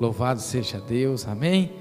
[0.00, 1.72] Louvado seja Deus, amém?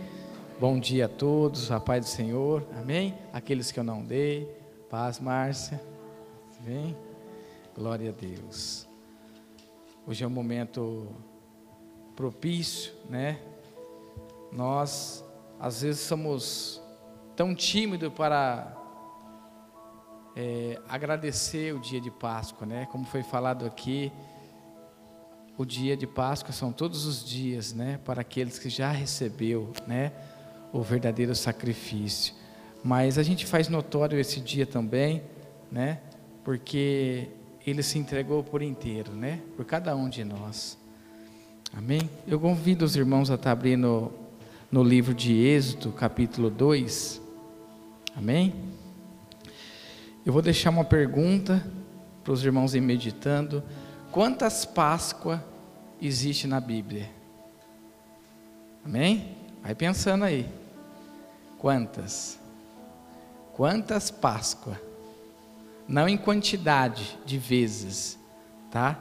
[0.60, 3.16] Bom dia a todos, a paz do Senhor, amém?
[3.32, 4.46] Aqueles que eu não dei,
[4.90, 5.80] paz, Márcia,
[6.60, 6.98] amém?
[7.76, 8.88] Glória a Deus.
[10.08, 11.08] Hoje é um momento
[12.16, 13.40] propício, né?
[14.52, 15.24] Nós,
[15.60, 16.82] às vezes, somos
[17.36, 18.76] tão tímidos para
[20.36, 22.88] é, agradecer o dia de Páscoa, né?
[22.92, 24.12] Como foi falado aqui,
[25.58, 30.12] o dia de Páscoa são todos os dias, né, para aqueles que já recebeu, né,
[30.72, 32.34] o verdadeiro sacrifício.
[32.84, 35.24] Mas a gente faz notório esse dia também,
[35.72, 36.00] né,
[36.44, 37.30] porque
[37.66, 40.78] ele se entregou por inteiro, né, por cada um de nós.
[41.74, 42.08] Amém?
[42.28, 44.12] Eu convido os irmãos a estar abrindo
[44.72, 47.22] no livro de Êxodo, capítulo 2.
[48.16, 48.54] Amém?
[50.26, 51.66] Eu vou deixar uma pergunta
[52.24, 53.64] para os irmãos ir meditando.
[54.18, 55.46] Quantas Páscoa
[56.02, 57.08] existe na Bíblia?
[58.84, 59.38] Amém?
[59.62, 60.52] Vai pensando aí.
[61.60, 62.40] Quantas?
[63.54, 64.82] Quantas Páscoa?
[65.88, 68.18] Não em quantidade de vezes,
[68.72, 68.98] tá?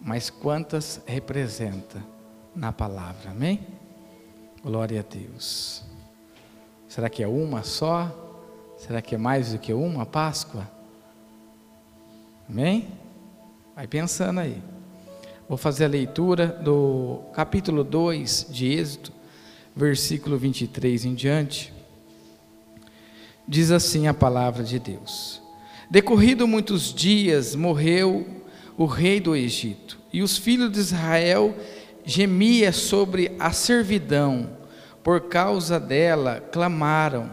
[0.00, 2.02] Mas quantas representa
[2.56, 3.66] na palavra, amém?
[4.62, 5.84] Glória a Deus.
[6.88, 8.10] Será que é uma só?
[8.78, 10.66] Será que é mais do que uma Páscoa?
[12.48, 12.88] Amém?
[13.78, 14.60] Vai pensando aí.
[15.48, 19.12] Vou fazer a leitura do capítulo 2 de Êxodo,
[19.76, 21.72] versículo 23 em diante.
[23.46, 25.40] Diz assim a palavra de Deus:
[25.88, 28.26] Decorrido muitos dias, morreu
[28.76, 31.54] o rei do Egito, e os filhos de Israel
[32.04, 34.58] gemia sobre a servidão,
[35.04, 37.30] por causa dela clamaram.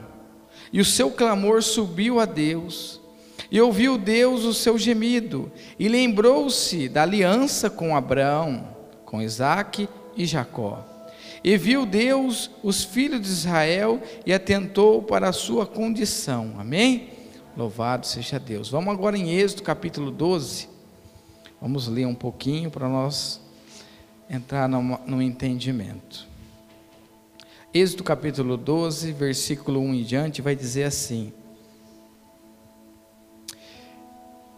[0.71, 3.01] E o seu clamor subiu a Deus,
[3.51, 8.67] e ouviu Deus o seu gemido, e lembrou-se da aliança com Abraão,
[9.05, 10.83] com Isaque e Jacó.
[11.43, 16.55] E viu Deus os filhos de Israel e atentou para a sua condição.
[16.57, 17.09] Amém?
[17.55, 18.69] Louvado seja Deus.
[18.69, 20.67] Vamos agora em Êxodo capítulo 12.
[21.61, 23.39] Vamos ler um pouquinho para nós
[24.29, 26.28] entrar no, no entendimento.
[27.73, 31.31] Êxodo capítulo 12, versículo 1 em diante, vai dizer assim: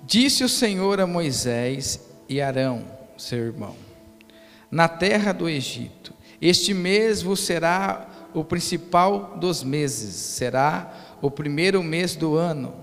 [0.08, 2.86] Disse o Senhor a Moisés e Arão,
[3.18, 3.76] seu irmão,
[4.72, 11.84] na terra do Egito: Este mês vos será o principal dos meses, será o primeiro
[11.84, 12.74] mês do ano.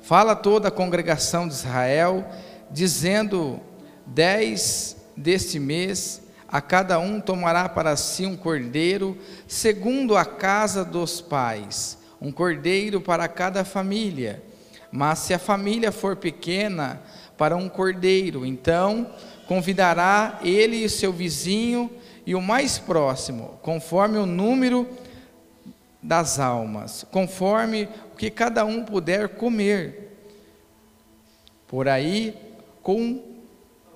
[0.00, 2.26] Fala toda a congregação de Israel,
[2.70, 3.60] dizendo:
[4.06, 11.20] Dez deste mês, a cada um tomará para si um cordeiro, segundo a casa dos
[11.20, 14.42] pais, um cordeiro para cada família
[14.92, 17.00] mas se a família for pequena,
[17.36, 19.10] para um cordeiro, então
[19.48, 21.90] convidará ele e seu vizinho
[22.24, 24.88] e o mais próximo, conforme o número
[26.00, 30.28] das almas, conforme o que cada um puder comer.
[31.66, 32.36] Por aí
[32.82, 33.20] com,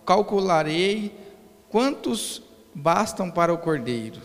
[0.05, 1.15] calcularei
[1.69, 2.43] quantos
[2.75, 4.21] bastam para o cordeiro.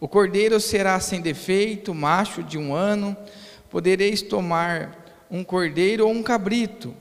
[0.00, 3.16] O cordeiro será sem defeito, macho de um ano,
[3.70, 6.94] podereis tomar um cordeiro ou um cabrito.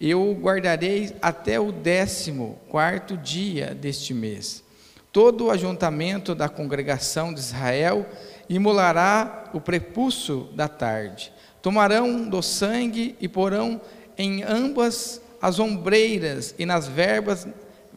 [0.00, 4.62] Eu o guardarei até o décimo quarto dia deste mês.
[5.10, 8.06] Todo o ajuntamento da congregação de Israel
[8.48, 11.32] imolará o prepúcio da tarde.
[11.62, 13.80] Tomarão do sangue e porão
[14.18, 17.46] em ambas as ombreiras e nas verbas,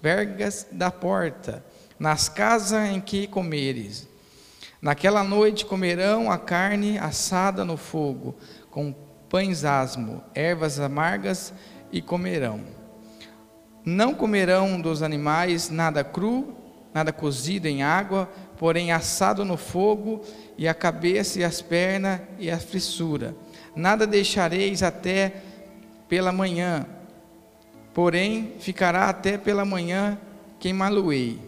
[0.01, 1.63] vergas da porta,
[2.00, 4.07] nas casas em que comeres.
[4.81, 8.36] Naquela noite comerão a carne assada no fogo,
[8.72, 8.96] com
[9.30, 11.54] pães asmo, ervas amargas
[11.92, 12.62] e comerão.
[13.86, 16.56] Não comerão dos animais nada cru,
[16.94, 20.22] nada cozido em água, porém assado no fogo,
[20.58, 23.36] e a cabeça e as pernas e a frissura.
[23.76, 25.34] Nada deixareis até
[26.10, 26.86] pela manhã,
[27.94, 30.20] porém ficará até pela manhã
[30.60, 31.40] queimá-lo-ei.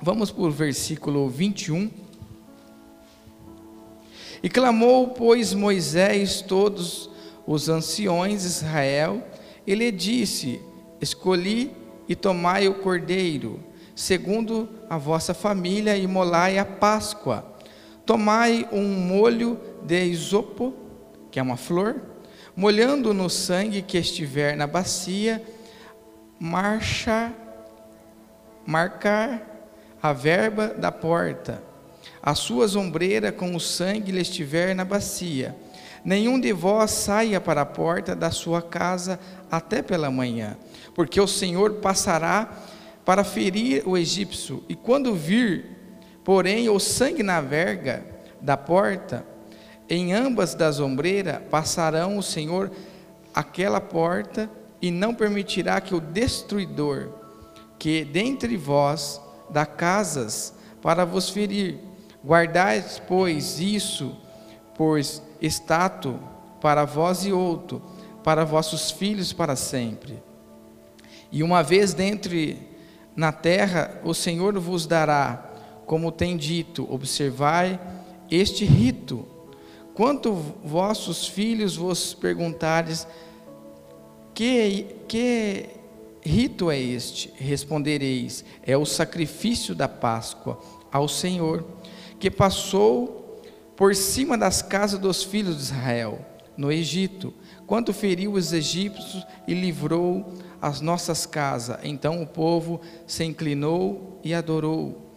[0.00, 2.01] Vamos para o versículo 21.
[4.42, 7.08] E clamou, pois, Moisés todos
[7.46, 9.22] os anciões de Israel,
[9.64, 10.60] e lhe disse:
[11.00, 11.70] Escolhi
[12.08, 13.60] e tomai o cordeiro,
[13.94, 17.46] segundo a vossa família, e molai a Páscoa.
[18.04, 20.74] Tomai um molho de isopo,
[21.30, 22.02] que é uma flor,
[22.56, 25.40] molhando no sangue que estiver na bacia,
[26.40, 27.32] marcha,
[28.66, 29.40] marcar
[30.02, 31.71] a verba da porta
[32.22, 35.56] a sua ombreira com o sangue lhe estiver na bacia.
[36.04, 39.18] Nenhum de vós saia para a porta da sua casa
[39.50, 40.56] até pela manhã,
[40.94, 42.50] porque o Senhor passará
[43.04, 45.66] para ferir o egípcio, e quando vir,
[46.22, 48.04] porém o sangue na verga
[48.40, 49.26] da porta,
[49.88, 52.70] em ambas das ombreiras passarão o Senhor
[53.34, 54.48] aquela porta
[54.80, 57.10] e não permitirá que o destruidor,
[57.78, 59.20] que dentre vós
[59.50, 61.78] dá casas para vos ferir,
[62.24, 64.16] guardais, pois, isso
[64.74, 65.00] por
[65.40, 66.18] estátua
[66.60, 67.82] para vós e outro,
[68.22, 70.22] para vossos filhos para sempre.
[71.30, 72.58] E uma vez dentre
[73.16, 75.50] na terra, o Senhor vos dará,
[75.86, 77.80] como tem dito, observai
[78.30, 79.26] este rito.
[79.94, 83.06] Quanto vossos filhos vos perguntares,
[84.34, 85.66] que, que
[86.22, 87.32] rito é este?
[87.36, 90.58] Respondereis: é o sacrifício da Páscoa
[90.90, 91.64] ao Senhor,
[92.22, 93.42] que passou
[93.74, 96.24] por cima das casas dos filhos de Israel,
[96.56, 97.34] no Egito,
[97.66, 101.80] quando feriu os egípcios e livrou as nossas casas.
[101.82, 105.10] Então o povo se inclinou e adorou.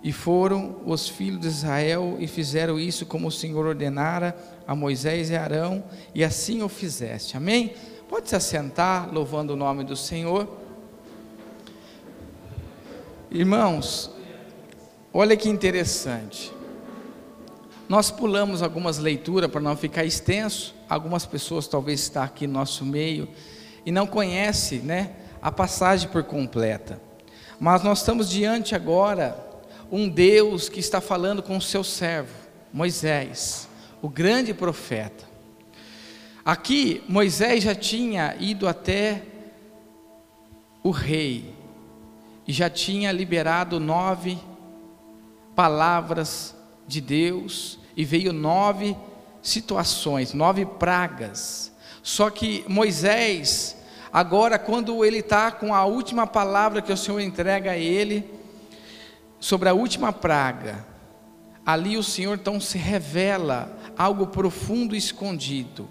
[0.00, 5.28] E foram os filhos de Israel e fizeram isso como o Senhor ordenara a Moisés
[5.28, 5.82] e Arão,
[6.14, 7.36] e assim o fizeste.
[7.36, 7.74] Amém?
[8.08, 10.48] Pode se assentar, louvando o nome do Senhor.
[13.28, 14.11] Irmãos,
[15.12, 16.52] olha que interessante.
[17.88, 20.74] Nós pulamos algumas leituras para não ficar extenso.
[20.88, 23.28] Algumas pessoas talvez estão aqui no nosso meio
[23.84, 27.00] e não conhece, né, a passagem por completa.
[27.60, 29.36] Mas nós estamos diante agora
[29.90, 32.34] um Deus que está falando com o seu servo,
[32.72, 33.68] Moisés,
[34.00, 35.24] o grande profeta.
[36.44, 39.22] Aqui, Moisés já tinha ido até
[40.82, 41.54] o rei
[42.48, 44.38] e já tinha liberado nove
[45.54, 46.54] palavras
[46.86, 48.96] de Deus e veio nove
[49.42, 51.72] situações, nove pragas.
[52.02, 53.76] Só que Moisés,
[54.12, 58.28] agora, quando ele está com a última palavra que o Senhor entrega a ele,
[59.38, 60.84] sobre a última praga,
[61.66, 65.88] ali o Senhor então se revela algo profundo e escondido.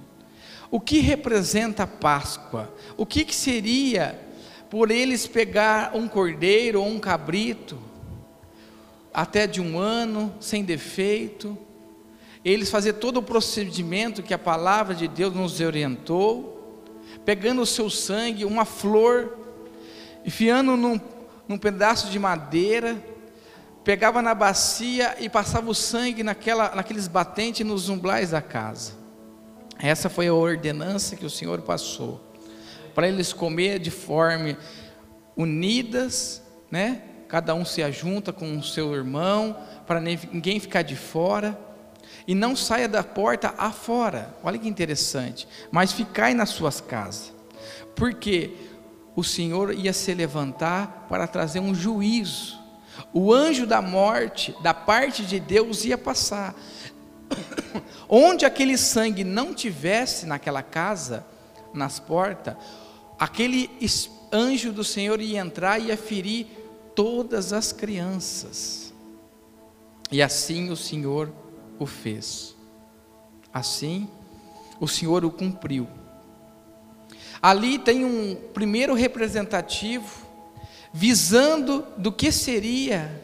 [0.70, 2.74] O que representa a Páscoa?
[2.96, 4.20] O que, que seria
[4.70, 7.78] por eles pegar um cordeiro ou um cabrito,
[9.14, 11.58] até de um ano, sem defeito,
[12.44, 16.84] eles fazer todo o procedimento que a palavra de Deus nos orientou,
[17.24, 19.38] pegando o seu sangue, uma flor,
[20.26, 21.00] enfiando num,
[21.48, 22.98] num pedaço de madeira,
[23.84, 28.94] pegava na bacia e passava o sangue naquela, naqueles batentes nos umblais da casa.
[29.78, 32.22] Essa foi a ordenança que o Senhor passou
[32.94, 34.58] para eles comer de forma
[35.36, 37.02] unidas, né?
[37.32, 39.56] Cada um se ajunta com o seu irmão,
[39.88, 41.58] para ninguém ficar de fora.
[42.28, 44.36] E não saia da porta afora.
[44.44, 45.48] Olha que interessante.
[45.72, 47.32] Mas ficai nas suas casas.
[47.96, 48.52] Porque
[49.16, 52.60] o Senhor ia se levantar para trazer um juízo.
[53.14, 56.54] O anjo da morte, da parte de Deus, ia passar.
[58.10, 61.26] Onde aquele sangue não tivesse naquela casa,
[61.74, 62.58] nas portas,
[63.18, 63.70] aquele
[64.34, 66.61] anjo do Senhor ia entrar e ia ferir
[66.96, 68.94] todas as crianças.
[70.12, 71.32] E assim o Senhor
[71.80, 72.56] o fez.
[73.54, 74.10] Assim,
[74.80, 75.88] o Senhor o cumpriu.
[77.42, 80.28] Ali tem um primeiro representativo,
[80.94, 83.22] visando do que seria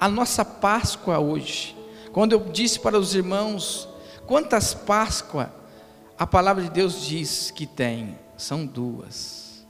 [0.00, 1.76] a nossa Páscoa hoje.
[2.12, 3.88] Quando eu disse para os irmãos
[4.26, 5.62] quantas Páscoa
[6.18, 9.66] a palavra de Deus diz que tem, são duas.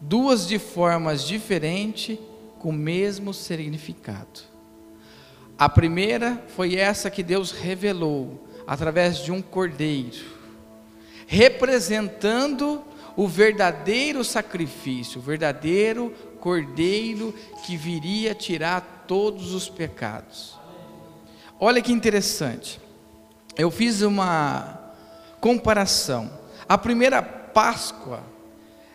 [0.00, 2.18] Duas de formas diferentes,
[2.58, 4.40] com o mesmo significado.
[5.58, 10.24] A primeira foi essa que Deus revelou através de um cordeiro,
[11.26, 12.84] representando
[13.16, 17.34] o verdadeiro sacrifício, o verdadeiro cordeiro
[17.64, 20.56] que viria tirar todos os pecados.
[21.58, 22.80] Olha que interessante.
[23.56, 24.92] Eu fiz uma
[25.40, 26.30] comparação.
[26.68, 28.22] A primeira Páscoa,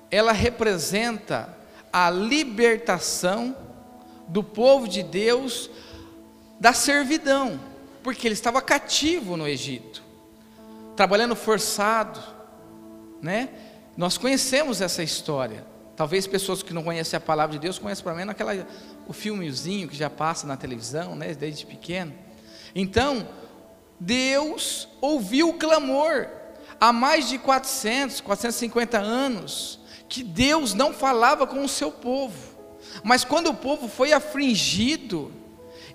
[0.10, 1.58] ela representa
[1.94, 3.56] a libertação
[4.28, 5.70] do povo de Deus
[6.60, 7.60] da servidão,
[8.02, 10.02] porque ele estava cativo no Egito,
[10.96, 12.20] trabalhando forçado,
[13.22, 13.50] né?
[13.96, 15.66] Nós conhecemos essa história.
[15.96, 18.68] Talvez pessoas que não conhecem a palavra de Deus conheçam pelo menos aquela
[19.08, 22.14] o filmezinho que já passa na televisão, né, desde pequeno.
[22.74, 23.28] Então,
[24.00, 26.28] Deus ouviu o clamor
[26.80, 32.54] há mais de 400, 450 anos, que Deus não falava com o seu povo.
[33.04, 35.32] Mas quando o povo foi afligido,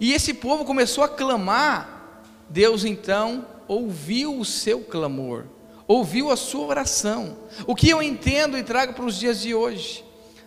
[0.01, 2.23] e esse povo começou a clamar.
[2.49, 5.45] Deus então ouviu o seu clamor,
[5.87, 7.37] ouviu a sua oração.
[7.67, 10.05] O que eu entendo e trago para os dias de hoje?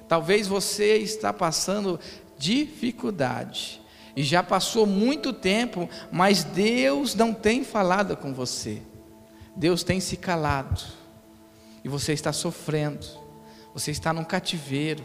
[0.08, 2.00] Talvez você está passando
[2.38, 3.80] dificuldade.
[4.16, 8.82] E já passou muito tempo, mas Deus não tem falado com você.
[9.56, 10.82] Deus tem se calado.
[11.84, 13.21] E você está sofrendo.
[13.74, 15.04] Você está num cativeiro.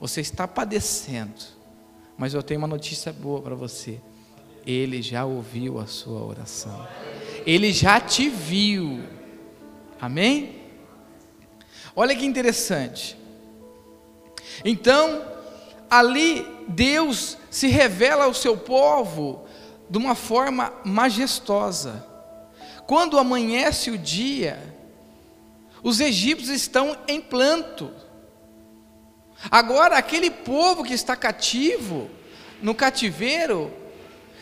[0.00, 1.56] Você está padecendo.
[2.16, 4.00] Mas eu tenho uma notícia boa para você.
[4.66, 6.86] Ele já ouviu a sua oração.
[7.46, 9.02] Ele já te viu.
[10.00, 10.62] Amém?
[11.94, 13.16] Olha que interessante.
[14.64, 15.24] Então,
[15.88, 19.46] ali Deus se revela ao seu povo
[19.88, 22.04] de uma forma majestosa.
[22.86, 24.74] Quando amanhece o dia,
[25.82, 27.90] os egípcios estão em planto.
[29.50, 32.10] Agora, aquele povo que está cativo,
[32.60, 33.72] no cativeiro,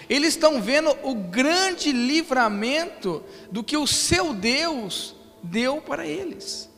[0.08, 6.70] eles estão vendo o grande livramento do que o seu Deus deu para eles.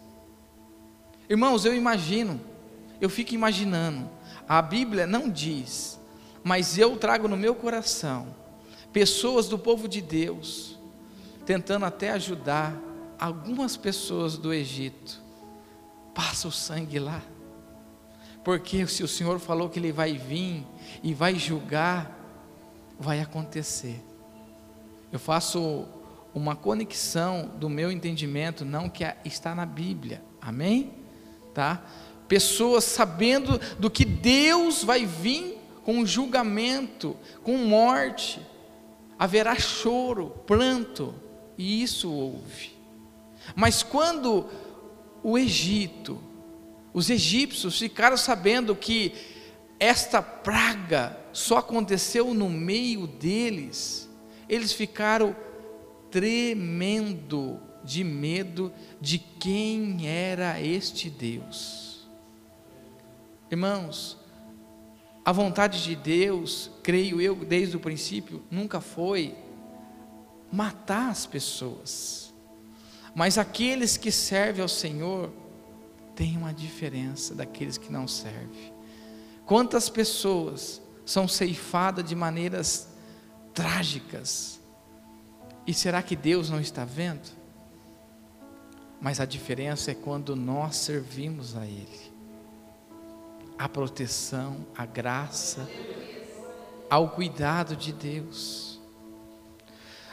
[1.29, 2.41] Irmãos, eu imagino,
[3.01, 4.09] eu fico imaginando,
[4.49, 5.99] a Bíblia não diz,
[6.43, 8.35] mas eu trago no meu coração
[8.93, 10.79] pessoas do povo de Deus,
[11.45, 12.75] tentando até ajudar
[13.19, 15.21] algumas pessoas do Egito.
[16.15, 17.21] Passa o sangue lá,
[18.47, 20.65] porque se o Senhor falou que Ele vai vir
[21.03, 22.17] e vai julgar,
[22.97, 24.01] vai acontecer.
[25.11, 25.85] Eu faço
[26.33, 30.93] uma conexão do meu entendimento, não que está na Bíblia, amém?
[31.53, 31.85] Tá?
[32.29, 38.41] Pessoas sabendo do que Deus vai vir com julgamento, com morte,
[39.19, 41.17] haverá choro, pranto,
[41.59, 42.77] e isso houve.
[43.57, 44.47] Mas quando
[45.21, 46.21] o Egito,
[46.97, 49.13] os egípcios ficaram sabendo que
[49.79, 54.09] esta praga só aconteceu no meio deles,
[54.49, 55.37] eles ficaram
[56.11, 62.09] tremendo de medo de quem era este Deus.
[63.51, 64.17] Irmãos,
[65.23, 69.35] a vontade de Deus, creio eu desde o princípio, nunca foi
[70.51, 72.33] matar as pessoas.
[73.15, 75.31] Mas aqueles que servem ao Senhor
[76.17, 78.73] têm uma diferença daqueles que não servem.
[79.45, 82.89] Quantas pessoas são ceifadas de maneiras
[83.55, 84.59] trágicas?
[85.67, 87.29] E será que Deus não está vendo?
[89.01, 92.13] Mas a diferença é quando nós servimos a Ele.
[93.59, 95.69] A proteção, a graça,
[96.89, 98.81] ao cuidado de Deus.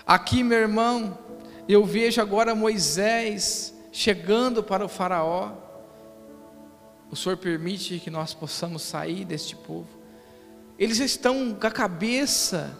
[0.06, 1.18] Aqui, meu irmão,
[1.68, 5.63] eu vejo agora Moisés chegando para o Faraó
[7.14, 9.88] o Senhor permite que nós possamos sair deste povo.
[10.80, 12.76] Eles estão com a cabeça,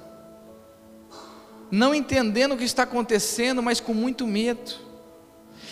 [1.70, 4.74] não entendendo o que está acontecendo, mas com muito medo.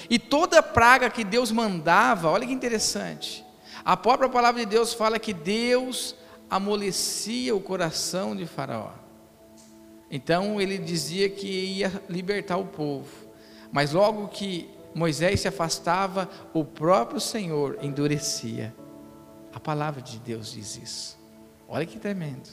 [0.08, 3.44] E toda praga que Deus mandava, olha que interessante,
[3.84, 6.16] a própria palavra de Deus fala que Deus
[6.48, 8.92] amolecia o coração de Faraó.
[10.12, 13.10] Então ele dizia que ia libertar o povo,
[13.72, 18.76] mas logo que Moisés se afastava, o próprio Senhor endurecia.
[19.54, 21.18] A palavra de Deus diz isso.
[21.68, 22.50] Olha que tremendo.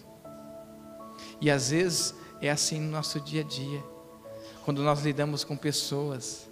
[1.41, 3.83] E às vezes é assim no nosso dia a dia,
[4.65, 6.49] quando nós lidamos com pessoas.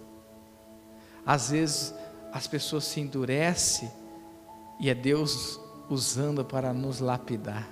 [1.25, 1.93] Às vezes
[2.31, 3.91] as pessoas se endurecem
[4.79, 7.67] e é Deus usando para nos lapidar.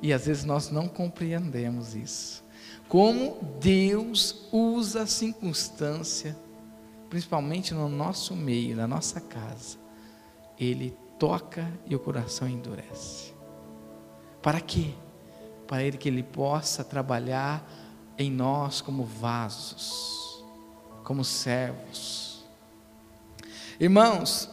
[0.00, 2.44] E às vezes nós não compreendemos isso.
[2.88, 6.36] Como Deus usa a circunstância
[7.14, 9.78] principalmente no nosso meio, na nossa casa,
[10.58, 13.32] ele toca e o coração endurece.
[14.42, 14.90] Para quê?
[15.64, 17.64] Para ele que ele possa trabalhar
[18.18, 20.44] em nós como vasos,
[21.04, 22.44] como servos.
[23.78, 24.50] Irmãos,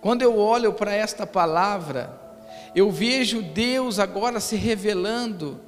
[0.00, 2.20] quando eu olho para esta palavra,
[2.74, 5.60] eu vejo Deus agora se revelando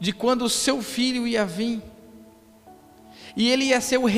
[0.00, 1.80] de quando o seu filho ia vir.
[3.36, 4.08] E ele ia ser o,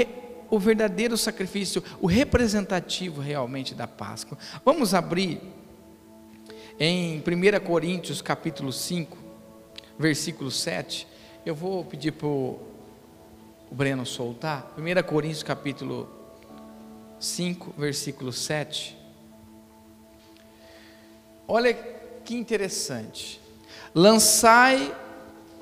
[0.52, 4.36] o verdadeiro sacrifício, o representativo realmente da Páscoa.
[4.62, 5.40] Vamos abrir
[6.78, 9.16] em 1 Coríntios capítulo 5,
[9.98, 11.08] versículo 7.
[11.46, 12.60] Eu vou pedir para o
[13.70, 14.74] Breno soltar.
[14.76, 16.06] 1 Coríntios capítulo
[17.18, 18.94] 5, versículo 7.
[21.48, 23.40] Olha que interessante.
[23.94, 24.94] Lançai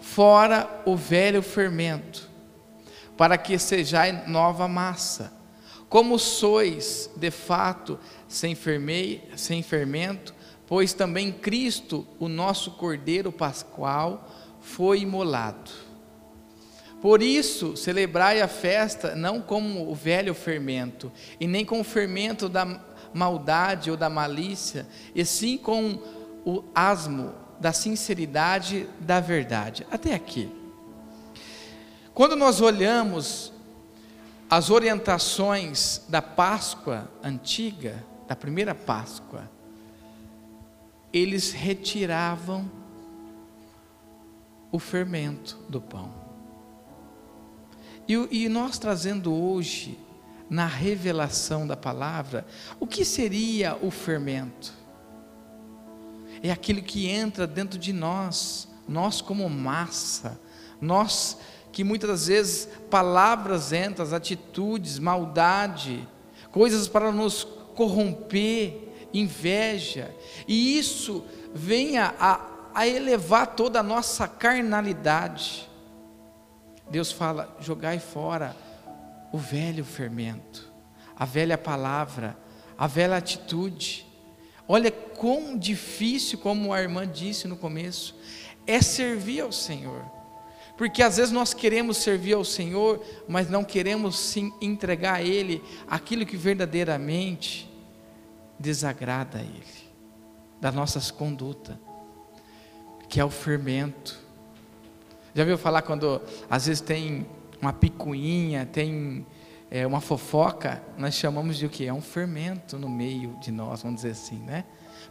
[0.01, 2.30] fora o velho fermento
[3.21, 5.31] para que sejais nova massa.
[5.91, 10.35] Como sois, de fato, sem, fermei, sem fermento,
[10.67, 14.27] pois também Cristo, o nosso Cordeiro Pascual,
[14.63, 15.71] foi imolado.
[17.03, 22.49] Por isso, celebrai a festa não como o velho fermento, e nem com o fermento
[22.49, 22.81] da
[23.13, 26.01] maldade ou da malícia, e sim com
[26.43, 29.87] o asmo da sinceridade da verdade.
[29.91, 30.60] Até aqui.
[32.21, 33.51] Quando nós olhamos
[34.51, 39.51] as orientações da Páscoa antiga, da primeira Páscoa,
[41.15, 42.71] eles retiravam
[44.71, 46.13] o fermento do pão.
[48.07, 48.13] E,
[48.43, 49.99] e nós trazendo hoje,
[50.51, 52.47] na revelação da palavra,
[52.79, 54.75] o que seria o fermento?
[56.43, 60.39] É aquilo que entra dentro de nós, nós como massa,
[60.83, 61.39] nós
[61.73, 66.07] que muitas vezes palavras entram, atitudes, maldade,
[66.51, 70.15] coisas para nos corromper, inveja,
[70.47, 71.25] e isso
[71.55, 72.41] venha a,
[72.75, 75.69] a elevar toda a nossa carnalidade.
[76.91, 78.57] Deus fala: jogai fora
[79.33, 80.71] o velho fermento,
[81.17, 82.37] a velha palavra,
[82.77, 84.07] a velha atitude.
[84.67, 88.17] Olha quão difícil, como a irmã disse no começo,
[88.67, 90.20] é servir ao Senhor.
[90.81, 95.63] Porque às vezes nós queremos servir ao Senhor, mas não queremos sim entregar a Ele
[95.87, 97.71] aquilo que verdadeiramente
[98.59, 99.91] desagrada a Ele,
[100.59, 101.77] das nossas condutas,
[103.11, 104.19] que é o fermento
[105.35, 107.27] já viu falar quando às vezes tem
[107.63, 109.25] uma picuinha, tem
[109.71, 111.87] é, uma fofoca, nós chamamos de o que?
[111.87, 114.65] É um fermento no meio de nós, vamos dizer assim, né?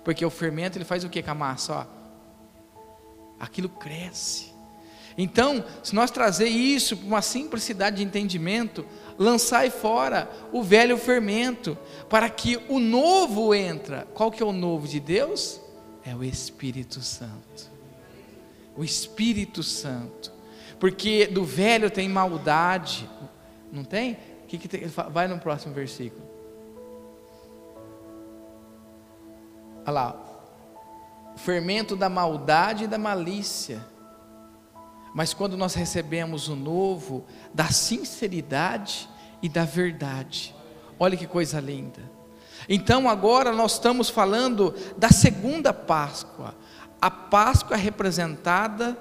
[0.04, 1.74] Porque o fermento ele faz o que com a massa?
[1.74, 1.86] Ó,
[3.40, 4.49] aquilo cresce.
[5.22, 8.86] Então, se nós trazer isso para uma simplicidade de entendimento,
[9.18, 11.78] lançai fora o velho fermento,
[12.10, 14.08] para que o novo entra.
[14.14, 15.60] Qual que é o novo de Deus?
[16.06, 17.80] É o Espírito Santo
[18.80, 20.32] o Espírito Santo.
[20.80, 23.10] Porque do velho tem maldade,
[23.70, 24.18] não tem?
[24.48, 24.86] Que que tem?
[24.88, 26.24] Vai no próximo versículo.
[29.82, 30.16] Olha lá,
[31.36, 33.86] o fermento da maldade e da malícia.
[35.14, 39.10] Mas quando nós recebemos o novo, da sinceridade
[39.42, 40.56] e da verdade.
[41.00, 42.02] Olha que coisa linda.
[42.68, 46.56] Então agora nós estamos falando da segunda Páscoa,
[47.02, 48.98] a Páscoa representada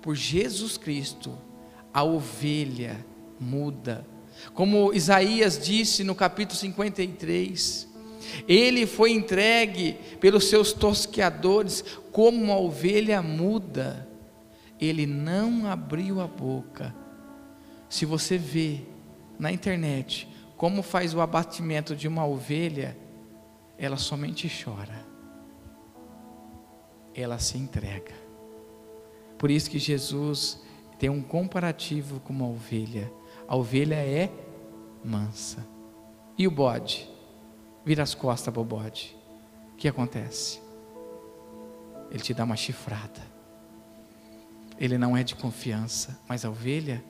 [0.00, 1.36] por Jesus Cristo,
[1.92, 3.04] a ovelha
[3.38, 4.06] muda.
[4.54, 7.88] Como Isaías disse no capítulo 53,
[8.46, 14.07] ele foi entregue pelos seus tosqueadores como uma ovelha muda.
[14.80, 16.94] Ele não abriu a boca.
[17.88, 18.82] Se você vê
[19.38, 22.96] na internet como faz o abatimento de uma ovelha,
[23.76, 25.08] ela somente chora
[27.22, 28.14] ela se entrega.
[29.36, 30.62] Por isso que Jesus
[30.98, 33.12] tem um comparativo com uma ovelha.
[33.46, 34.30] A ovelha é
[35.04, 35.66] mansa.
[36.36, 37.08] E o bode?
[37.84, 39.16] Vira as costas para o bode.
[39.72, 40.60] O que acontece?
[42.10, 43.37] Ele te dá uma chifrada.
[44.80, 47.02] Ele não é de confiança, mas a ovelha,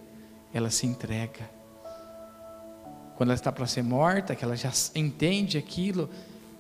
[0.53, 1.51] ela se entrega.
[3.17, 6.09] Quando ela está para ser morta, que ela já entende aquilo,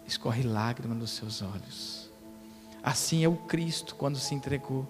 [0.06, 2.10] escorre lágrima dos seus olhos.
[2.82, 4.86] Assim é o Cristo quando se entregou.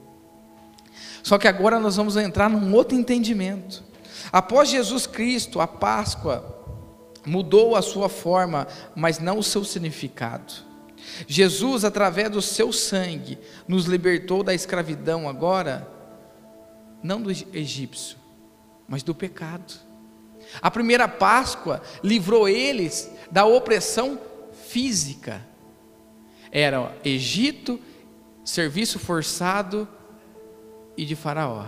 [1.23, 3.85] Só que agora nós vamos entrar num outro entendimento.
[4.33, 6.57] Após Jesus Cristo, a Páscoa
[7.25, 10.53] mudou a sua forma, mas não o seu significado.
[11.27, 15.98] Jesus, através do seu sangue, nos libertou da escravidão agora,
[17.03, 18.17] não do egípcio,
[18.89, 19.75] mas do pecado.
[20.61, 24.19] A primeira Páscoa livrou eles da opressão
[24.53, 25.47] física,
[26.51, 27.79] era Egito,
[28.45, 29.87] serviço forçado
[30.97, 31.67] e de Faraó.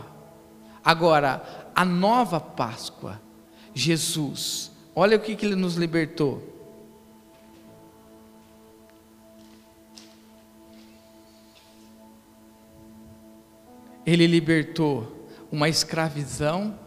[0.83, 3.21] Agora, a nova Páscoa,
[3.75, 6.43] Jesus, olha o que, que ele nos libertou.
[14.07, 15.20] Ele libertou
[15.51, 16.79] uma escravidão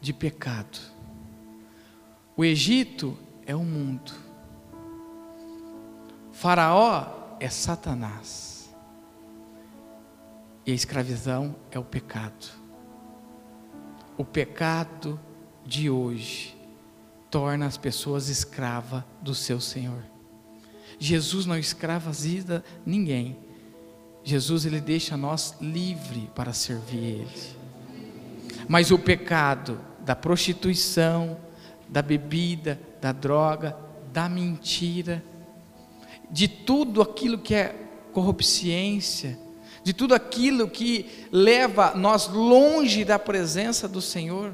[0.00, 0.78] de pecado.
[2.36, 3.16] O Egito
[3.46, 4.12] é o mundo.
[6.32, 8.74] Faraó é Satanás.
[10.66, 12.46] E a escravidão é o pecado.
[14.18, 15.18] O pecado
[15.64, 16.56] de hoje
[17.30, 20.02] torna as pessoas escravas do seu Senhor.
[20.98, 23.45] Jesus não escraviza ninguém.
[24.26, 27.56] Jesus ele deixa nós livre para servir Ele.
[28.66, 31.36] Mas o pecado da prostituição,
[31.88, 33.76] da bebida, da droga,
[34.12, 35.22] da mentira,
[36.28, 37.72] de tudo aquilo que é
[38.12, 39.38] corrupciência,
[39.84, 44.52] de tudo aquilo que leva nós longe da presença do Senhor,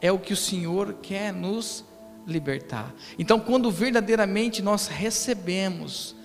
[0.00, 1.84] é o que o Senhor quer nos
[2.26, 2.92] libertar.
[3.16, 6.15] Então, quando verdadeiramente nós recebemos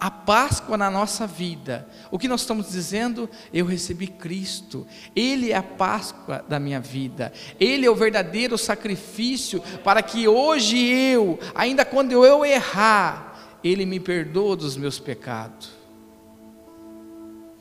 [0.00, 3.28] a Páscoa na nossa vida, o que nós estamos dizendo?
[3.52, 9.62] Eu recebi Cristo, Ele é a Páscoa da minha vida, Ele é o verdadeiro sacrifício
[9.84, 15.70] para que hoje eu, ainda quando eu errar, Ele me perdoa dos meus pecados.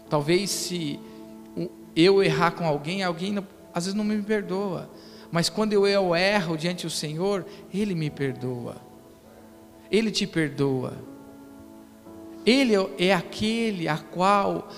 [0.10, 0.98] Talvez se
[1.94, 3.38] eu errar com alguém, alguém
[3.74, 4.90] às vezes não me perdoa,
[5.30, 8.78] mas quando eu erro diante do Senhor, Ele me perdoa,
[9.92, 11.19] Ele te perdoa.
[12.50, 14.70] Ele é aquele a qual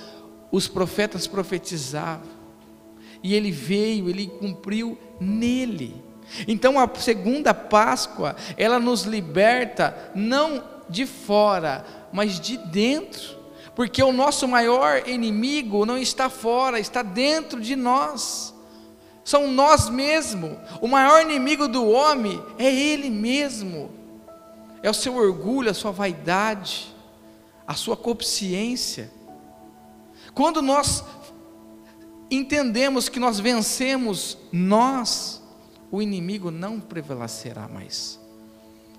[0.52, 2.28] os profetas profetizavam.
[3.24, 6.04] E ele veio, ele cumpriu nele.
[6.50, 13.40] Então a segunda Páscoa, ela nos liberta não de fora, mas de dentro.
[13.74, 18.54] Porque o nosso maior inimigo não está fora, está dentro de nós.
[19.24, 20.58] São nós mesmos.
[20.82, 23.92] O maior inimigo do homem é ele mesmo.
[24.84, 26.91] É o seu orgulho, a sua vaidade
[27.68, 29.12] a sua consciência.
[30.34, 31.04] Quando nós
[32.30, 35.42] entendemos que nós vencemos nós,
[35.92, 38.20] o inimigo não prevalecerá mais.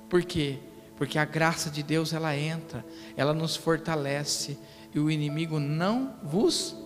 [0.09, 0.59] Por quê?
[0.97, 2.85] Porque a graça de Deus ela entra,
[3.17, 4.59] ela nos fortalece
[4.95, 6.77] e o inimigo não vos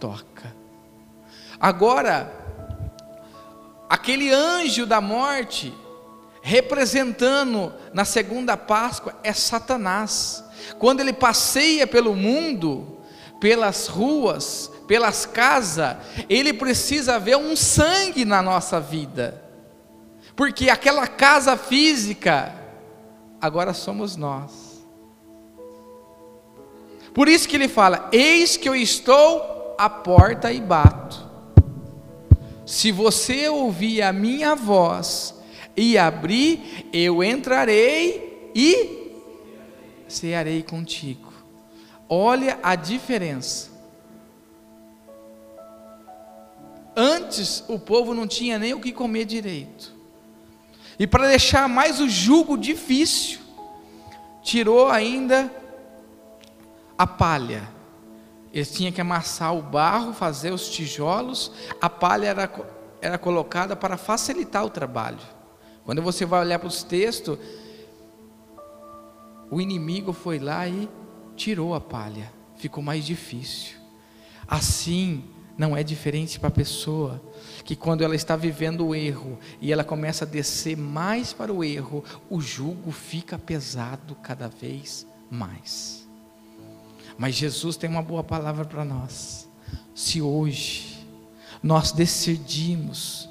[0.00, 0.54] toca.
[1.60, 2.30] Agora,
[3.88, 5.72] aquele anjo da morte,
[6.42, 10.44] representando na segunda Páscoa, é Satanás.
[10.78, 12.98] Quando ele passeia pelo mundo,
[13.40, 15.96] pelas ruas, pelas casas,
[16.28, 19.42] ele precisa ver um sangue na nossa vida,
[20.34, 22.52] porque aquela casa física,
[23.40, 24.84] agora somos nós.
[27.14, 31.30] Por isso que ele fala: Eis que eu estou à porta e bato.
[32.64, 35.34] Se você ouvir a minha voz
[35.76, 39.20] e abrir, eu entrarei e
[40.08, 41.32] cearei contigo.
[42.08, 43.70] Olha a diferença.
[46.94, 49.94] Antes o povo não tinha nem o que comer direito.
[50.98, 53.40] E para deixar mais o jugo difícil,
[54.42, 55.50] tirou ainda
[56.98, 57.68] a palha.
[58.52, 61.50] Eles tinham que amassar o barro, fazer os tijolos.
[61.80, 62.52] A palha era,
[63.00, 65.18] era colocada para facilitar o trabalho.
[65.84, 67.38] Quando você vai olhar para os textos,
[69.50, 70.88] o inimigo foi lá e
[71.36, 73.76] tirou a palha, ficou mais difícil.
[74.46, 75.24] Assim,
[75.56, 77.22] não é diferente para a pessoa
[77.64, 81.62] que quando ela está vivendo o erro e ela começa a descer mais para o
[81.62, 86.08] erro, o jugo fica pesado cada vez mais.
[87.18, 89.48] Mas Jesus tem uma boa palavra para nós.
[89.94, 91.06] Se hoje
[91.62, 93.28] nós decidimos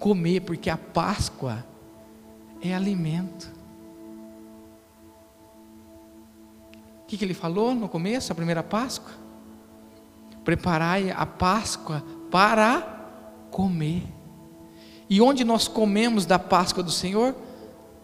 [0.00, 1.64] comer, porque a Páscoa
[2.60, 3.60] é alimento.
[7.10, 9.10] que, que ele falou no começo, a primeira Páscoa?
[10.44, 12.82] Preparai a Páscoa para
[13.50, 14.04] comer.
[15.08, 17.34] E onde nós comemos da Páscoa do Senhor?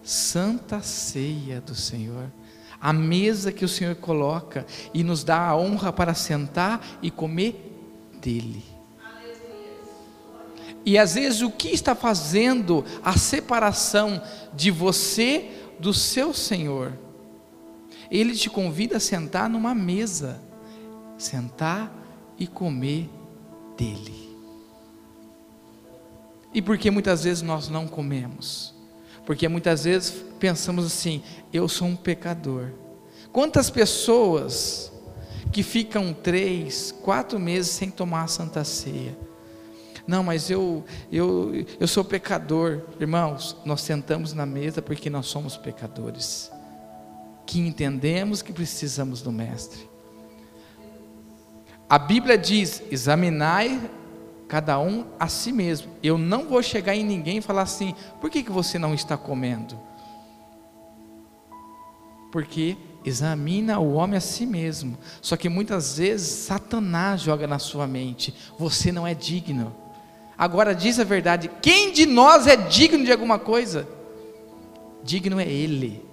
[0.03, 2.33] Santa ceia do Senhor.
[2.81, 8.11] A mesa que o Senhor coloca e nos dá a honra para sentar e comer
[8.21, 8.65] dele.
[10.87, 14.23] E às vezes o que está fazendo a separação
[14.55, 16.97] de você do seu Senhor?
[18.09, 20.41] Ele te convida a sentar numa mesa,
[21.19, 21.93] sentar
[22.39, 23.11] e comer
[23.77, 24.33] dele.
[26.55, 28.73] E por que muitas vezes nós não comemos?
[29.27, 31.21] Porque muitas vezes pensamos assim:
[31.53, 32.71] eu sou um pecador.
[33.33, 34.93] Quantas pessoas
[35.51, 39.19] que ficam três, quatro meses sem tomar a santa ceia?
[40.07, 42.83] Não, mas eu, eu, eu sou pecador.
[43.01, 46.51] Irmãos, nós sentamos na mesa porque nós somos pecadores
[47.47, 49.89] que entendemos que precisamos do Mestre.
[51.89, 53.81] A Bíblia diz: examinai
[54.49, 55.93] cada um a si mesmo.
[56.03, 59.17] Eu não vou chegar em ninguém e falar assim: por que, que você não está
[59.17, 59.79] comendo?
[62.33, 64.99] Porque examina o homem a si mesmo.
[65.23, 69.86] Só que muitas vezes Satanás joga na sua mente: você não é digno.
[70.39, 73.89] Agora diz a verdade: quem de nós é digno de alguma coisa?
[75.03, 76.05] Digno é Ele.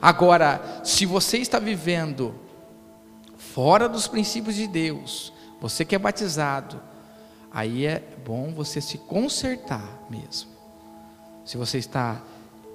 [0.00, 2.34] Agora, se você está vivendo
[3.36, 6.80] fora dos princípios de Deus, você que é batizado,
[7.50, 10.50] aí é bom você se consertar mesmo.
[11.44, 12.20] Se você está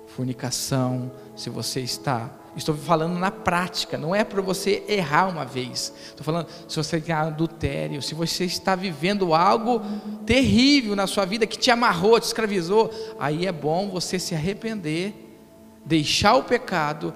[0.07, 5.93] fornicação, se você está, estou falando na prática, não é para você errar uma vez.
[6.07, 9.81] Estou falando se você tem adultério, se você está vivendo algo
[10.25, 15.23] terrível na sua vida que te amarrou, te escravizou, aí é bom você se arrepender
[15.85, 17.13] deixar o pecado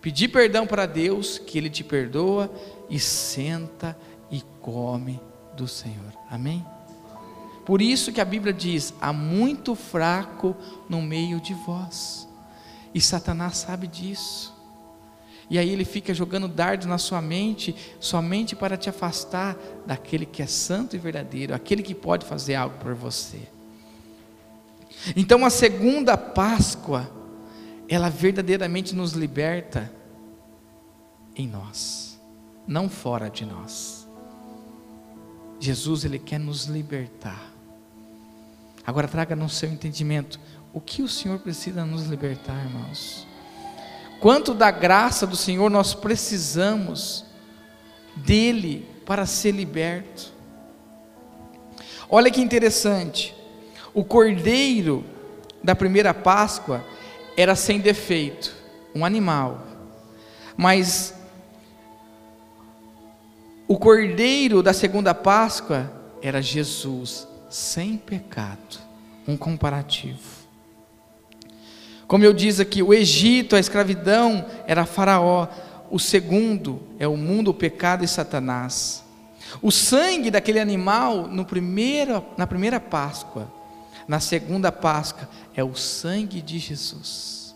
[0.00, 2.50] pedir perdão para Deus, que Ele te perdoa,
[2.88, 3.96] e senta
[4.30, 5.20] e come
[5.56, 6.12] do Senhor.
[6.30, 6.64] Amém?
[7.64, 10.56] Por isso que a Bíblia diz: há muito fraco
[10.88, 12.28] no meio de vós.
[12.94, 14.58] E Satanás sabe disso.
[15.50, 20.40] E aí ele fica jogando dardos na sua mente, somente para te afastar daquele que
[20.40, 23.48] é santo e verdadeiro, aquele que pode fazer algo por você.
[25.16, 27.10] Então a segunda Páscoa,
[27.88, 29.92] ela verdadeiramente nos liberta
[31.34, 32.20] em nós,
[32.64, 34.08] não fora de nós.
[35.58, 37.52] Jesus, ele quer nos libertar.
[38.86, 40.38] Agora traga no seu entendimento
[40.72, 43.26] o que o Senhor precisa nos libertar, irmãos.
[44.20, 47.24] Quanto da graça do Senhor nós precisamos
[48.14, 50.30] dele para ser liberto.
[52.08, 53.34] Olha que interessante.
[53.94, 55.04] O cordeiro
[55.64, 56.84] da primeira Páscoa
[57.36, 58.54] era sem defeito,
[58.94, 59.66] um animal.
[60.56, 61.14] Mas
[63.66, 68.78] o cordeiro da segunda Páscoa era Jesus, sem pecado.
[69.26, 70.39] Um comparativo.
[72.10, 75.46] Como eu disse aqui, o Egito, a escravidão, era Faraó.
[75.88, 79.04] O segundo é o mundo, o pecado e Satanás.
[79.62, 83.48] O sangue daquele animal no primeiro, na primeira Páscoa,
[84.08, 87.54] na segunda Páscoa, é o sangue de Jesus.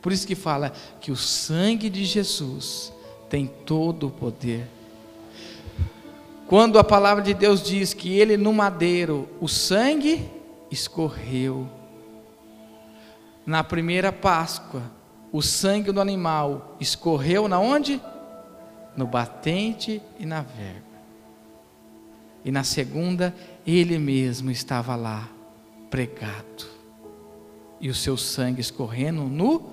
[0.00, 2.92] Por isso que fala que o sangue de Jesus
[3.28, 4.68] tem todo o poder.
[6.46, 10.24] Quando a palavra de Deus diz que ele no madeiro, o sangue
[10.70, 11.68] escorreu
[13.48, 14.82] na primeira Páscoa,
[15.32, 17.98] o sangue do animal escorreu na onde?
[18.94, 20.82] No batente e na verga.
[22.44, 23.34] E na segunda,
[23.66, 25.30] ele mesmo estava lá,
[25.88, 26.66] pregado.
[27.80, 29.70] E o seu sangue escorrendo no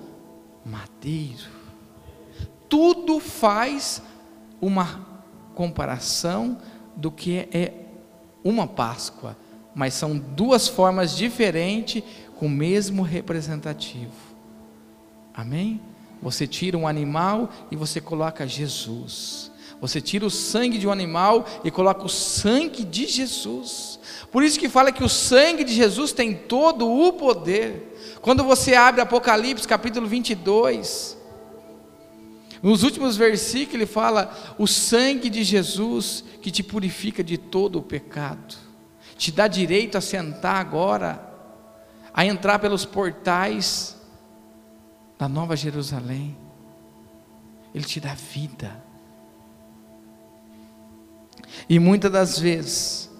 [0.64, 1.50] madeiro.
[2.70, 4.00] Tudo faz
[4.58, 5.06] uma
[5.54, 6.56] comparação
[6.96, 7.74] do que é
[8.42, 9.36] uma Páscoa,
[9.74, 12.02] mas são duas formas diferentes
[12.36, 14.12] com o mesmo representativo.
[15.34, 15.80] Amém?
[16.22, 19.50] Você tira um animal e você coloca Jesus.
[19.80, 23.98] Você tira o sangue de um animal e coloca o sangue de Jesus.
[24.32, 27.94] Por isso que fala que o sangue de Jesus tem todo o poder.
[28.22, 31.16] Quando você abre Apocalipse capítulo 22,
[32.62, 37.82] nos últimos versículos ele fala: o sangue de Jesus que te purifica de todo o
[37.82, 38.56] pecado,
[39.16, 41.25] te dá direito a sentar agora
[42.16, 43.94] a entrar pelos portais
[45.18, 46.34] da Nova Jerusalém.
[47.74, 48.82] Ele te dá vida.
[51.68, 53.10] E muitas das vezes,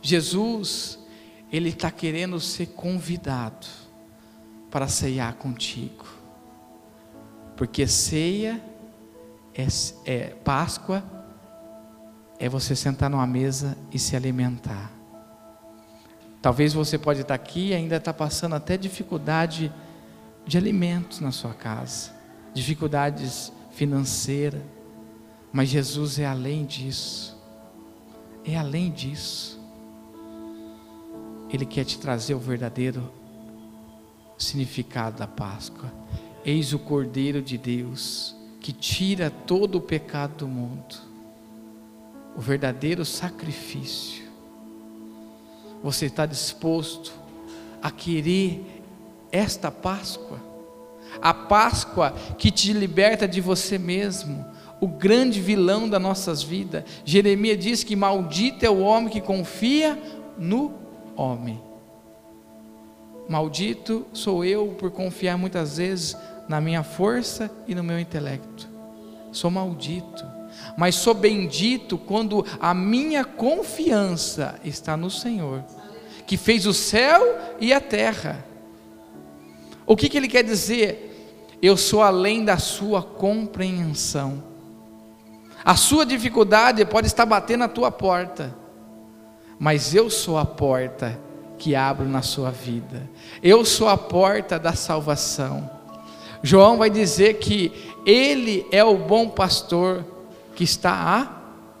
[0.00, 0.96] Jesus,
[1.50, 3.66] Ele está querendo ser convidado
[4.70, 6.06] para ceiar contigo.
[7.56, 8.62] Porque ceia
[9.52, 9.66] é,
[10.04, 11.02] é Páscoa,
[12.38, 14.97] é você sentar numa mesa e se alimentar.
[16.40, 19.72] Talvez você pode estar aqui e ainda está passando até dificuldade
[20.46, 22.12] de alimentos na sua casa,
[22.54, 24.62] dificuldades financeiras,
[25.52, 27.36] mas Jesus é além disso.
[28.44, 29.60] É além disso.
[31.50, 33.12] Ele quer te trazer o verdadeiro
[34.36, 35.92] significado da Páscoa.
[36.44, 40.94] Eis o Cordeiro de Deus que tira todo o pecado do mundo.
[42.36, 44.27] O verdadeiro sacrifício
[45.82, 47.12] você está disposto
[47.82, 48.82] a querer
[49.30, 50.40] esta Páscoa?
[51.20, 54.44] A Páscoa que te liberta de você mesmo,
[54.80, 56.84] o grande vilão das nossas vidas.
[57.04, 60.00] Jeremias diz que maldito é o homem que confia
[60.38, 60.72] no
[61.16, 61.60] homem.
[63.28, 66.16] Maldito sou eu por confiar muitas vezes
[66.48, 68.68] na minha força e no meu intelecto.
[69.32, 70.37] Sou maldito
[70.76, 75.64] mas sou bendito quando a minha confiança está no Senhor,
[76.26, 78.44] que fez o céu e a terra.
[79.86, 81.56] O que, que ele quer dizer?
[81.60, 84.44] Eu sou além da sua compreensão.
[85.64, 88.54] A sua dificuldade pode estar batendo na tua porta,
[89.58, 91.18] mas eu sou a porta
[91.58, 93.10] que abro na sua vida.
[93.42, 95.68] Eu sou a porta da salvação.
[96.42, 97.72] João vai dizer que
[98.06, 100.04] ele é o bom pastor
[100.58, 101.24] que está à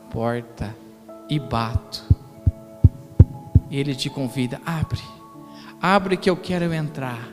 [0.08, 0.72] porta
[1.28, 2.04] e bato.
[3.68, 5.02] E ele te convida: abre,
[5.82, 7.28] abre que eu quero entrar.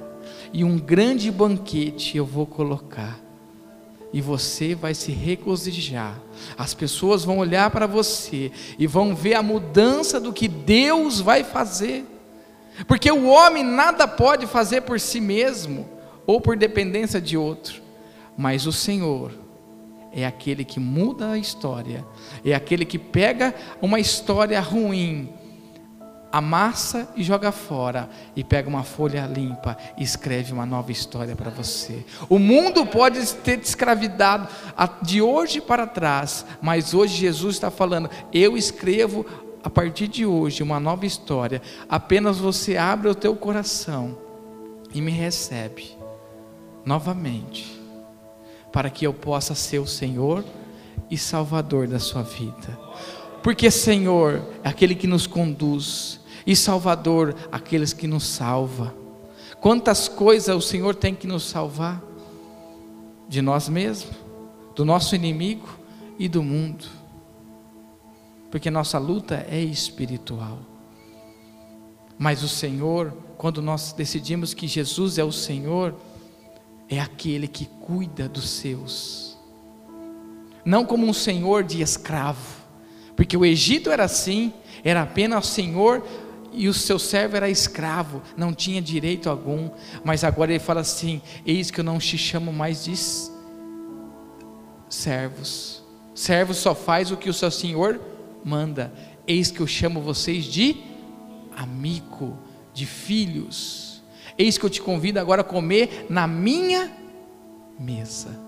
[0.51, 3.19] E um grande banquete eu vou colocar.
[4.12, 6.19] E você vai se regozijar.
[6.58, 11.43] As pessoas vão olhar para você e vão ver a mudança do que Deus vai
[11.43, 12.05] fazer.
[12.88, 15.88] Porque o homem nada pode fazer por si mesmo
[16.25, 17.84] ou por dependência de outro
[18.36, 19.44] Mas o Senhor
[20.15, 22.06] é aquele que muda a história,
[22.43, 25.30] é aquele que pega uma história ruim,
[26.32, 31.51] amassa e joga fora, e pega uma folha limpa e escreve uma nova história para
[31.51, 32.06] você.
[32.30, 34.47] O mundo pode ter te escravidado
[35.01, 39.25] de hoje para trás, mas hoje Jesus está falando: eu escrevo
[39.62, 41.62] a partir de hoje uma nova história.
[41.89, 44.17] Apenas você abre o teu coração
[44.93, 45.97] e me recebe
[46.86, 47.84] novamente
[48.75, 50.43] para que eu possa ser o Senhor
[51.09, 52.77] e Salvador da sua vida.
[53.41, 58.93] Porque Senhor é aquele que nos conduz e Salvador aqueles que nos salva.
[59.61, 62.03] Quantas coisas o Senhor tem que nos salvar
[63.29, 64.13] de nós mesmos,
[64.75, 65.69] do nosso inimigo
[66.19, 66.83] e do mundo.
[68.51, 70.59] Porque nossa luta é espiritual.
[72.17, 75.95] Mas o Senhor, quando nós decidimos que Jesus é o Senhor,
[76.89, 79.37] é aquele que cuida dos seus,
[80.63, 82.63] não como um senhor de escravo,
[83.15, 86.05] porque o Egito era assim, era apenas senhor
[86.51, 89.69] e o seu servo era escravo, não tinha direito algum,
[90.03, 92.93] mas agora ele fala assim: Eis que eu não te chamo mais de
[94.89, 97.99] servos, servo só faz o que o seu senhor
[98.43, 98.93] manda,
[99.27, 100.77] eis que eu chamo vocês de
[101.55, 102.37] amigo,
[102.73, 103.94] de filhos.
[104.37, 106.91] Eis que eu te convido agora a comer na minha
[107.79, 108.39] mesa.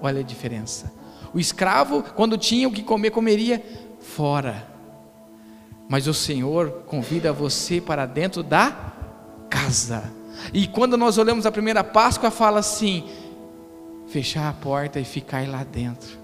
[0.00, 0.92] Olha a diferença.
[1.32, 3.62] O escravo, quando tinha o que comer, comeria
[4.00, 4.68] fora.
[5.88, 8.92] Mas o Senhor convida você para dentro da
[9.50, 10.12] casa.
[10.52, 13.04] E quando nós olhamos a primeira Páscoa, fala assim:
[14.06, 16.18] fechar a porta e ficar lá dentro.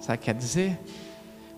[0.00, 0.78] Sabe o que quer dizer?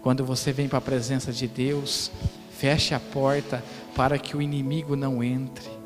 [0.02, 2.10] Quando você vem para a presença de Deus,
[2.50, 3.62] feche a porta
[3.94, 5.81] para que o inimigo não entre.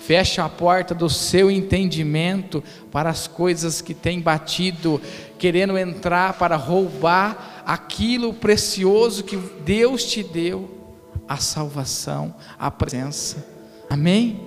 [0.00, 5.00] Feche a porta do seu entendimento para as coisas que tem batido,
[5.38, 10.68] querendo entrar para roubar aquilo precioso que Deus te deu,
[11.28, 13.46] a salvação, a presença.
[13.88, 14.40] Amém?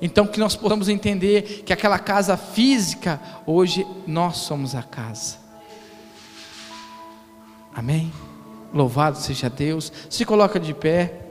[0.00, 5.38] Então que nós possamos entender que aquela casa física, hoje nós somos a casa.
[7.74, 8.12] Amém?
[8.72, 9.92] Louvado seja Deus.
[10.08, 11.29] Se coloca de pé.